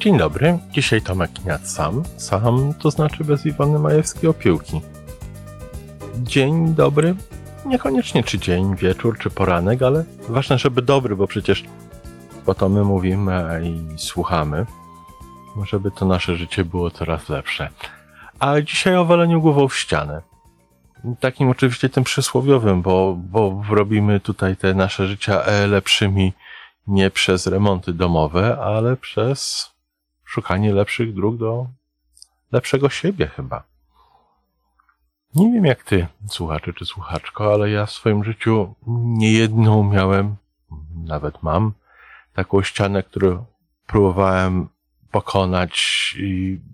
Dzień 0.00 0.18
dobry, 0.18 0.58
dzisiaj 0.70 1.02
Tomek 1.02 1.30
Kniat 1.32 1.68
sam. 1.68 2.02
Sam 2.16 2.74
to 2.74 2.90
znaczy 2.90 3.24
bez 3.24 3.46
Iwony 3.46 3.78
Majewskiej 3.78 4.30
opiłki. 4.30 4.80
Dzień 6.16 6.74
dobry, 6.74 7.14
niekoniecznie 7.66 8.24
czy 8.24 8.38
dzień, 8.38 8.76
wieczór, 8.76 9.18
czy 9.18 9.30
poranek, 9.30 9.82
ale 9.82 10.04
ważne, 10.28 10.58
żeby 10.58 10.82
dobry, 10.82 11.16
bo 11.16 11.26
przecież 11.26 11.64
po 12.46 12.54
to 12.54 12.68
my 12.68 12.84
mówimy 12.84 13.60
i 13.64 13.98
słuchamy, 13.98 14.66
żeby 15.64 15.90
to 15.90 16.06
nasze 16.06 16.36
życie 16.36 16.64
było 16.64 16.90
coraz 16.90 17.28
lepsze. 17.28 17.68
A 18.38 18.60
dzisiaj 18.60 18.96
o 18.96 19.04
waleniu 19.04 19.40
głową 19.40 19.68
w 19.68 19.76
ścianę. 19.76 20.22
Takim 21.20 21.48
oczywiście 21.48 21.88
tym 21.88 22.04
przysłowiowym, 22.04 22.82
bo, 22.82 23.16
bo 23.18 23.62
robimy 23.70 24.20
tutaj 24.20 24.56
te 24.56 24.74
nasze 24.74 25.06
życia 25.06 25.42
lepszymi 25.68 26.32
nie 26.86 27.10
przez 27.10 27.46
remonty 27.46 27.92
domowe, 27.92 28.58
ale 28.60 28.96
przez 28.96 29.70
szukanie 30.30 30.72
lepszych 30.72 31.14
dróg 31.14 31.36
do 31.36 31.66
lepszego 32.52 32.88
siebie 32.88 33.26
chyba. 33.26 33.62
Nie 35.34 35.52
wiem 35.52 35.64
jak 35.64 35.84
ty, 35.84 36.06
słuchaczy 36.28 36.74
czy 36.74 36.86
słuchaczko, 36.86 37.52
ale 37.54 37.70
ja 37.70 37.86
w 37.86 37.90
swoim 37.90 38.24
życiu 38.24 38.74
niejedną 39.04 39.84
miałem, 39.84 40.36
nawet 41.04 41.42
mam, 41.42 41.72
taką 42.34 42.62
ścianę, 42.62 43.02
którą 43.02 43.44
próbowałem 43.86 44.68
pokonać 45.10 46.14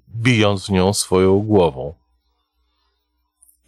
bijąc 0.09 0.71
nią 0.71 0.93
swoją 0.93 1.39
głową. 1.39 1.95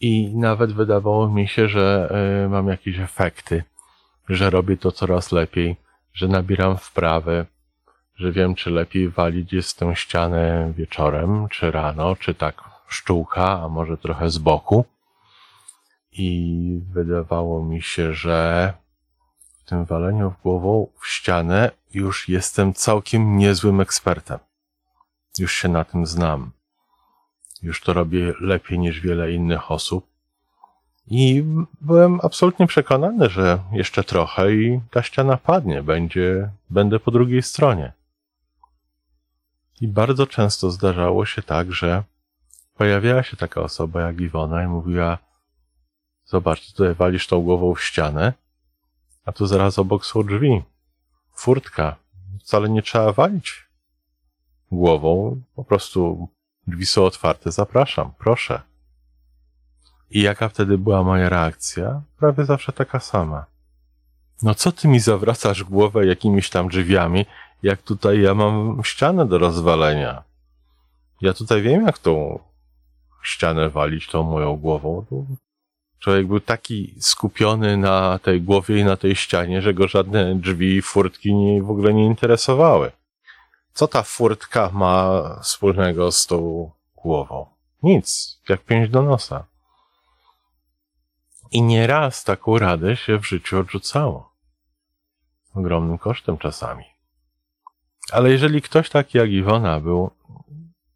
I 0.00 0.36
nawet 0.36 0.73
wydawało 0.73 1.28
mi 1.28 1.48
się, 1.48 1.69
że 1.69 2.14
y, 2.45 2.48
mam 2.48 2.69
jakieś 2.69 2.98
efekty, 2.98 3.64
że 4.28 4.50
robię 4.50 4.77
to 4.77 4.92
coraz 4.92 5.33
lepiej, 5.33 5.77
że 6.12 6.28
nabieram 6.28 6.77
wprawy, 6.77 7.47
że 8.19 8.33
wiem, 8.33 8.55
czy 8.55 8.70
lepiej 8.70 9.08
walić 9.08 9.52
jest 9.52 9.78
tę 9.78 9.97
ścianę 9.97 10.72
wieczorem, 10.77 11.48
czy 11.48 11.70
rano, 11.70 12.16
czy 12.16 12.34
tak 12.34 12.64
szczółka, 12.88 13.61
a 13.62 13.69
może 13.69 13.97
trochę 13.97 14.30
z 14.30 14.38
boku. 14.38 14.84
I 16.12 16.80
wydawało 16.92 17.64
mi 17.64 17.83
się, 17.83 18.14
że 18.14 18.72
w 19.58 19.69
tym 19.69 19.84
waleniu 19.84 20.30
w 20.30 20.42
głową 20.42 20.86
w 21.00 21.08
ścianę 21.08 21.70
już 21.94 22.28
jestem 22.28 22.74
całkiem 22.74 23.36
niezłym 23.36 23.80
ekspertem. 23.80 24.39
Już 25.39 25.52
się 25.52 25.69
na 25.69 25.84
tym 25.84 26.06
znam. 26.06 26.50
Już 27.62 27.80
to 27.80 27.92
robię 27.92 28.34
lepiej 28.41 28.78
niż 28.78 29.00
wiele 29.00 29.33
innych 29.33 29.70
osób. 29.70 30.06
I 31.11 31.44
byłem 31.80 32.20
absolutnie 32.22 32.66
przekonany, 32.66 33.30
że 33.30 33.58
jeszcze 33.72 34.05
trochę 34.05 34.52
i 34.52 34.80
ta 34.91 35.02
ściana 35.02 35.36
padnie, 35.36 35.83
będzie, 35.83 36.50
będę 36.70 37.00
po 37.00 37.11
drugiej 37.11 37.42
stronie. 37.42 37.98
I 39.80 39.89
bardzo 39.89 40.27
często 40.27 40.70
zdarzało 40.70 41.27
się 41.27 41.42
tak, 41.42 41.72
że 41.72 42.05
pojawiała 42.74 43.22
się 43.22 43.36
taka 43.36 43.61
osoba 43.61 44.00
jak 44.00 44.20
Iwona 44.20 44.64
i 44.64 44.66
mówiła: 44.66 45.18
Zobacz, 46.24 46.72
tutaj 46.72 46.94
walisz 46.94 47.27
tą 47.27 47.40
głową 47.40 47.74
w 47.74 47.83
ścianę, 47.83 48.33
a 49.24 49.33
tu 49.33 49.46
zaraz 49.46 49.78
obok 49.78 50.06
są 50.06 50.22
drzwi, 50.22 50.62
furtka. 51.34 51.96
Wcale 52.40 52.68
nie 52.68 52.83
trzeba 52.83 53.12
walić 53.12 53.68
głową, 54.72 55.42
po 55.55 55.64
prostu 55.64 56.28
drzwi 56.66 56.86
są 56.86 57.05
otwarte, 57.05 57.52
zapraszam, 57.52 58.12
proszę. 58.18 58.62
I 60.10 60.22
jaka 60.22 60.48
wtedy 60.48 60.78
była 60.78 61.02
moja 61.02 61.28
reakcja? 61.28 62.02
Prawie 62.18 62.45
zawsze 62.45 62.72
taka 62.72 63.00
sama. 63.00 63.46
No 64.42 64.55
co 64.55 64.72
ty 64.72 64.89
mi 64.89 65.00
zawracasz 65.00 65.64
głowę 65.64 66.06
jakimiś 66.06 66.50
tam 66.50 66.68
drzwiami, 66.68 67.27
jak 67.63 67.83
tutaj 67.83 68.20
ja 68.20 68.35
mam 68.35 68.80
ścianę 68.85 69.27
do 69.27 69.39
rozwalenia? 69.39 70.23
Ja 71.20 71.35
tutaj 71.35 71.63
wiem, 71.63 71.86
jak 71.86 71.98
tą 71.98 72.39
ścianę 73.23 73.70
walić 73.70 74.07
tą 74.07 74.23
moją 74.23 74.57
głową. 74.57 75.05
Człowiek 75.98 76.27
był 76.27 76.41
taki 76.41 76.95
skupiony 77.01 77.77
na 77.77 78.19
tej 78.19 78.42
głowie 78.42 78.79
i 78.79 78.85
na 78.85 78.96
tej 78.96 79.17
ścianie, 79.17 79.63
że 79.63 79.74
go 79.74 79.89
żadne 79.89 80.35
drzwi 80.35 80.83
furtki 80.83 81.35
nie, 81.35 81.63
w 81.63 81.70
ogóle 81.70 81.95
nie 81.95 82.07
interesowały. 82.07 82.92
Co 83.73 83.89
ta 83.89 84.02
furtka 84.02 84.70
ma 84.73 85.23
wspólnego 85.42 86.13
z 86.13 86.27
tą 86.27 86.70
głową? 86.96 87.46
Nic, 87.83 88.40
jak 88.48 88.61
pięć 88.61 88.90
do 88.90 89.02
nosa. 89.02 89.45
I 91.51 91.63
nieraz 91.63 92.25
taką 92.25 92.58
radę 92.58 92.96
się 92.96 93.19
w 93.19 93.29
życiu 93.29 93.58
odrzucało. 93.58 94.33
Ogromnym 95.55 95.98
kosztem 95.98 96.39
czasami. 96.39 96.98
Ale 98.13 98.30
jeżeli 98.30 98.63
ktoś 98.63 98.91
taki 98.91 99.19
jak 99.19 99.30
Iwona 99.30 99.80
był 99.80 100.11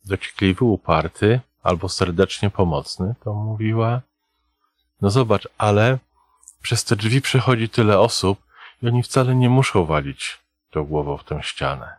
dociekliwy, 0.04 0.64
uparty 0.64 1.40
albo 1.62 1.88
serdecznie 1.88 2.50
pomocny, 2.50 3.14
to 3.24 3.34
mówiła, 3.34 4.00
no 5.00 5.10
zobacz, 5.10 5.48
ale 5.58 5.98
przez 6.62 6.84
te 6.84 6.96
drzwi 6.96 7.20
przechodzi 7.20 7.68
tyle 7.68 7.98
osób 7.98 8.38
i 8.82 8.88
oni 8.88 9.02
wcale 9.02 9.34
nie 9.34 9.50
muszą 9.50 9.84
walić 9.84 10.38
tą 10.70 10.84
głową 10.84 11.16
w 11.16 11.24
tę 11.24 11.42
ścianę. 11.42 11.96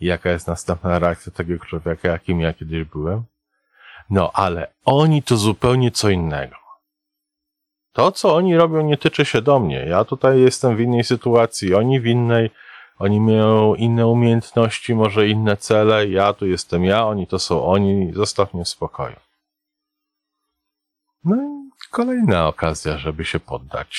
I 0.00 0.06
jaka 0.06 0.30
jest 0.30 0.46
następna 0.46 0.98
reakcja 0.98 1.32
takiego 1.32 1.64
człowieka, 1.64 2.08
jakim 2.08 2.40
ja 2.40 2.52
kiedyś 2.52 2.84
byłem? 2.84 3.24
No, 4.10 4.30
ale 4.34 4.72
oni 4.84 5.22
to 5.22 5.36
zupełnie 5.36 5.90
co 5.90 6.08
innego. 6.08 6.56
To, 7.92 8.12
co 8.12 8.34
oni 8.34 8.56
robią, 8.56 8.82
nie 8.82 8.96
tyczy 8.96 9.24
się 9.24 9.42
do 9.42 9.60
mnie. 9.60 9.76
Ja 9.76 10.04
tutaj 10.04 10.40
jestem 10.40 10.76
w 10.76 10.80
innej 10.80 11.04
sytuacji, 11.04 11.74
oni 11.74 12.00
w 12.00 12.06
innej, 12.06 12.50
oni 13.00 13.20
mają 13.20 13.74
inne 13.74 14.06
umiejętności, 14.06 14.94
może 14.94 15.28
inne 15.28 15.56
cele. 15.56 16.08
Ja 16.08 16.32
tu 16.32 16.46
jestem 16.46 16.84
ja, 16.84 17.06
oni 17.06 17.26
to 17.26 17.38
są 17.38 17.64
oni. 17.64 18.12
Zostaw 18.12 18.54
mnie 18.54 18.64
w 18.64 18.68
spokoju. 18.68 19.16
No 21.24 21.36
i 21.36 21.70
kolejna 21.90 22.48
okazja, 22.48 22.98
żeby 22.98 23.24
się 23.24 23.40
poddać. 23.40 23.90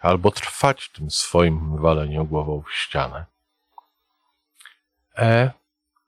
Albo 0.00 0.30
trwać 0.30 0.84
w 0.84 0.92
tym 0.92 1.10
swoim 1.10 1.76
waleniu 1.76 2.24
głową 2.24 2.62
w 2.62 2.72
ścianę. 2.72 3.26
E, 5.18 5.50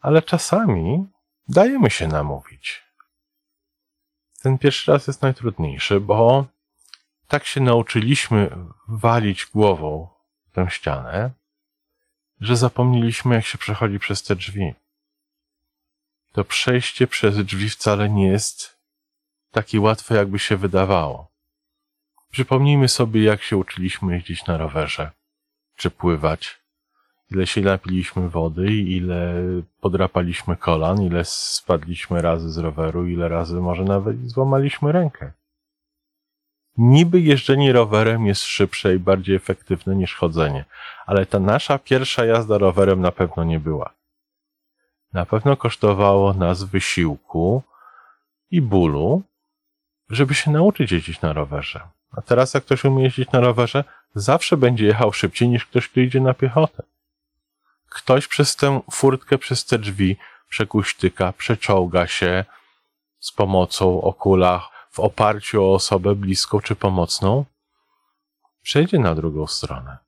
ale 0.00 0.22
czasami 0.22 1.06
dajemy 1.48 1.90
się 1.90 2.08
namówić. 2.08 2.84
Ten 4.42 4.58
pierwszy 4.58 4.92
raz 4.92 5.06
jest 5.06 5.22
najtrudniejszy, 5.22 6.00
bo 6.00 6.46
tak 7.28 7.44
się 7.44 7.60
nauczyliśmy 7.60 8.56
walić 8.88 9.46
głową 9.46 10.08
w 10.46 10.54
tę 10.54 10.66
ścianę, 10.70 11.30
że 12.40 12.56
zapomnieliśmy, 12.56 13.34
jak 13.34 13.46
się 13.46 13.58
przechodzi 13.58 13.98
przez 13.98 14.22
te 14.22 14.36
drzwi. 14.36 14.74
To 16.32 16.44
przejście 16.44 17.06
przez 17.06 17.38
drzwi 17.38 17.70
wcale 17.70 18.08
nie 18.08 18.26
jest 18.28 18.76
takie 19.50 19.80
łatwe, 19.80 20.14
jakby 20.14 20.38
się 20.38 20.56
wydawało. 20.56 21.28
Przypomnijmy 22.30 22.88
sobie, 22.88 23.22
jak 23.22 23.42
się 23.42 23.56
uczyliśmy 23.56 24.14
jeździć 24.14 24.46
na 24.46 24.56
rowerze, 24.56 25.10
czy 25.76 25.90
pływać, 25.90 26.60
ile 27.30 27.46
się 27.46 27.60
napiliśmy 27.60 28.28
wody, 28.28 28.72
ile 28.72 29.34
podrapaliśmy 29.80 30.56
kolan, 30.56 31.02
ile 31.02 31.24
spadliśmy 31.24 32.22
razy 32.22 32.50
z 32.50 32.58
roweru, 32.58 33.06
ile 33.06 33.28
razy 33.28 33.54
może 33.54 33.84
nawet 33.84 34.30
złamaliśmy 34.30 34.92
rękę. 34.92 35.32
Niby 36.78 37.20
jeżdżenie 37.20 37.72
rowerem 37.72 38.26
jest 38.26 38.42
szybsze 38.42 38.94
i 38.94 38.98
bardziej 38.98 39.36
efektywne 39.36 39.96
niż 39.96 40.14
chodzenie, 40.14 40.64
ale 41.06 41.26
ta 41.26 41.38
nasza 41.38 41.78
pierwsza 41.78 42.24
jazda 42.24 42.58
rowerem 42.58 43.00
na 43.00 43.12
pewno 43.12 43.44
nie 43.44 43.60
była. 43.60 43.90
Na 45.12 45.26
pewno 45.26 45.56
kosztowało 45.56 46.34
nas 46.34 46.64
wysiłku 46.64 47.62
i 48.50 48.62
bólu, 48.62 49.22
żeby 50.10 50.34
się 50.34 50.50
nauczyć 50.50 50.92
jeździć 50.92 51.20
na 51.20 51.32
rowerze. 51.32 51.80
A 52.12 52.22
teraz 52.22 52.54
jak 52.54 52.64
ktoś 52.64 52.84
umie 52.84 53.04
jeździć 53.04 53.32
na 53.32 53.40
rowerze, 53.40 53.84
zawsze 54.14 54.56
będzie 54.56 54.86
jechał 54.86 55.12
szybciej 55.12 55.48
niż 55.48 55.66
ktoś, 55.66 55.88
kto 55.88 56.00
idzie 56.00 56.20
na 56.20 56.34
piechotę. 56.34 56.82
Ktoś 57.88 58.28
przez 58.28 58.56
tę 58.56 58.80
furtkę, 58.90 59.38
przez 59.38 59.64
te 59.64 59.78
drzwi 59.78 60.16
przekuśtyka, 60.48 61.32
przeczołga 61.32 62.06
się 62.06 62.44
z 63.18 63.32
pomocą 63.32 64.02
o 64.02 64.12
kulach, 64.12 64.75
w 64.96 65.00
oparciu 65.00 65.64
o 65.64 65.74
osobę 65.74 66.14
bliską 66.14 66.60
czy 66.60 66.76
pomocną, 66.76 67.44
przejdzie 68.62 68.98
na 68.98 69.14
drugą 69.14 69.46
stronę. 69.46 69.98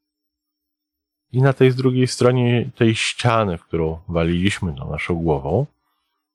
I 1.32 1.42
na 1.42 1.52
tej 1.52 1.74
drugiej 1.74 2.06
stronie 2.06 2.70
tej 2.76 2.94
ściany, 2.94 3.58
w 3.58 3.64
którą 3.64 4.00
waliliśmy 4.08 4.72
na 4.72 4.84
naszą 4.84 5.14
głową, 5.14 5.66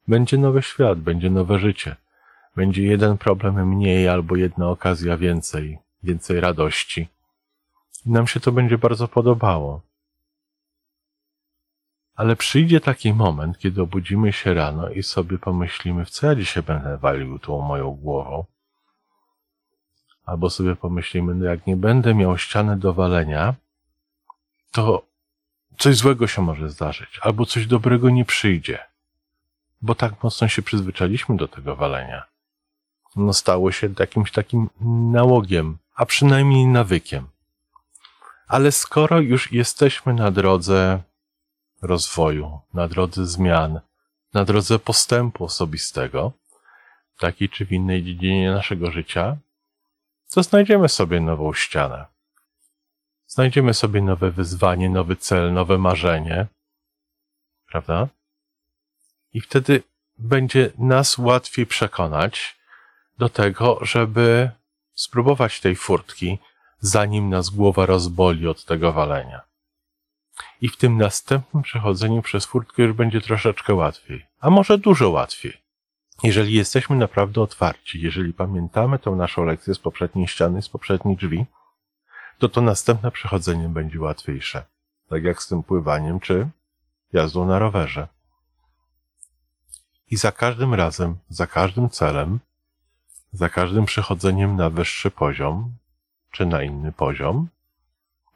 będzie 0.08 0.38
nowy 0.38 0.62
świat, 0.62 1.00
będzie 1.00 1.30
nowe 1.30 1.60
życie. 1.60 1.96
Będzie 2.56 2.84
jeden 2.84 3.18
problem 3.18 3.70
mniej 3.70 4.08
albo 4.08 4.36
jedna 4.36 4.70
okazja 4.70 5.18
więcej, 5.18 5.80
więcej 6.04 6.40
radości. 6.40 7.08
I 8.06 8.12
nam 8.12 8.28
się 8.28 8.40
to 8.40 8.52
będzie 8.52 8.78
bardzo 8.78 9.08
podobało. 9.08 9.82
Ale 12.15 12.36
przyjdzie 12.36 12.81
taki 12.81 13.13
moment, 13.13 13.57
kiedy 13.57 13.81
obudzimy 13.81 14.33
się 14.33 14.54
rano 14.54 14.89
i 14.89 15.04
sobie 15.04 15.38
pomyślimy, 15.38 16.06
w 16.06 16.10
co 16.10 16.27
ja 16.27 16.36
dzisiaj 16.36 16.63
będę 16.63 16.98
walił 16.98 17.39
tą 17.39 17.62
moją 17.62 17.92
głową. 17.92 18.45
Albo 20.25 20.50
sobie 20.50 20.75
pomyślimy, 20.75 21.36
no 21.36 21.45
jak 21.45 21.68
nie 21.68 21.75
będę 21.75 22.13
miał 22.15 22.38
ściany 22.38 22.77
do 22.77 22.94
walenia, 22.94 23.56
to 24.71 25.06
coś 25.77 25.95
złego 25.95 26.27
się 26.27 26.42
może 26.42 26.69
zdarzyć, 26.69 27.19
albo 27.21 27.45
coś 27.45 27.68
dobrego 27.68 28.10
nie 28.10 28.25
przyjdzie, 28.25 28.80
bo 29.81 29.95
tak 29.95 30.24
mocno 30.24 30.48
się 30.48 30.62
przyzwyczailiśmy 30.62 31.38
do 31.38 31.48
tego 31.48 31.75
walenia. 31.75 32.24
No 33.16 33.33
stało 33.33 33.71
się 33.71 33.89
jakimś 34.00 34.31
takim 34.31 34.69
nałogiem, 35.12 35.77
a 35.95 36.06
przynajmniej 36.06 36.68
nawykiem. 36.68 37.27
Ale 38.48 38.71
skoro 38.71 39.19
już 39.19 39.51
jesteśmy 39.51 40.13
na 40.13 40.31
drodze 40.31 41.01
rozwoju, 41.83 42.59
na 42.74 42.88
drodze 42.88 43.25
zmian, 43.27 43.80
na 44.33 44.45
drodze 44.45 44.80
postępu 44.80 45.45
osobistego, 45.45 46.31
w 47.15 47.19
takiej 47.19 47.50
czy 47.50 47.65
w 47.65 47.71
innej 47.71 48.03
dziedzinie 48.03 48.51
naszego 48.51 48.91
życia, 48.91 49.38
to 50.33 50.44
znajdziemy 50.44 50.89
sobie 50.89 51.19
nową 51.19 51.53
ścianę. 51.53 52.06
Znajdziemy 53.27 53.74
sobie 53.74 54.01
nowe 54.01 54.31
wyzwanie, 54.31 54.89
nowy 54.89 55.15
cel, 55.15 55.53
nowe 55.53 55.77
marzenie, 55.77 56.47
prawda? 57.68 58.07
I 59.33 59.41
wtedy 59.41 59.83
będzie 60.18 60.71
nas 60.77 61.18
łatwiej 61.18 61.65
przekonać 61.65 62.57
do 63.18 63.30
tego, 63.30 63.80
żeby 63.81 64.51
spróbować 64.94 65.59
tej 65.59 65.75
furtki, 65.75 66.39
zanim 66.80 67.30
nas 67.30 67.50
głowa 67.50 67.85
rozboli 67.85 68.47
od 68.47 68.65
tego 68.65 68.94
walenia. 68.94 69.53
I 70.62 70.69
w 70.69 70.77
tym 70.77 70.97
następnym 70.97 71.63
przechodzeniu 71.63 72.21
przez 72.21 72.45
furtkę 72.45 72.83
już 72.83 72.94
będzie 72.94 73.21
troszeczkę 73.21 73.74
łatwiej, 73.74 74.25
a 74.39 74.50
może 74.50 74.77
dużo 74.77 75.09
łatwiej. 75.09 75.63
Jeżeli 76.24 76.53
jesteśmy 76.53 76.95
naprawdę 76.95 77.41
otwarci, 77.41 78.01
jeżeli 78.01 78.33
pamiętamy 78.33 79.00
tą 79.00 79.15
naszą 79.15 79.45
lekcję 79.45 79.75
z 79.75 79.80
poprzedniej 79.80 80.27
ściany, 80.27 80.62
z 80.62 80.69
poprzednich 80.69 81.18
drzwi, 81.18 81.45
to 82.38 82.50
to 82.50 82.62
następne 82.62 83.12
przechodzenie 83.12 83.69
będzie 83.69 84.00
łatwiejsze. 84.00 84.65
Tak 85.09 85.24
jak 85.24 85.44
z 85.44 85.47
tym 85.47 85.63
pływaniem 85.63 86.19
czy 86.19 86.50
jazdą 87.13 87.45
na 87.45 87.59
rowerze. 87.59 88.07
I 90.12 90.18
za 90.18 90.31
każdym 90.31 90.74
razem, 90.74 91.15
za 91.30 91.47
każdym 91.47 91.89
celem, 91.89 92.39
za 93.31 93.50
każdym 93.50 93.85
przechodzeniem 93.85 94.56
na 94.56 94.69
wyższy 94.69 95.12
poziom, 95.12 95.75
czy 96.31 96.45
na 96.45 96.63
inny 96.63 96.91
poziom, 96.91 97.47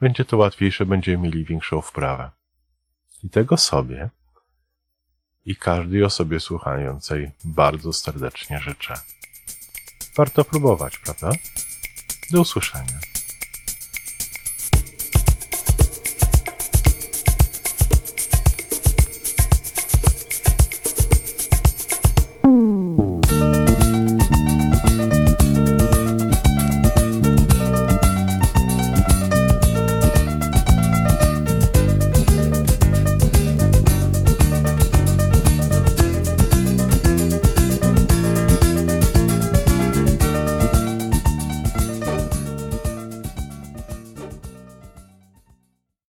będzie 0.01 0.25
to 0.25 0.37
łatwiejsze, 0.37 0.85
będziemy 0.85 1.23
mieli 1.23 1.45
większą 1.45 1.81
wprawę. 1.81 2.31
I 3.23 3.29
tego 3.29 3.57
sobie 3.57 4.09
i 5.45 5.55
każdej 5.55 6.03
osobie 6.03 6.39
słuchającej 6.39 7.31
bardzo 7.45 7.93
serdecznie 7.93 8.59
życzę. 8.59 8.93
Warto 10.15 10.45
próbować, 10.45 10.97
prawda? 10.97 11.31
Do 12.31 12.41
usłyszenia. 12.41 12.99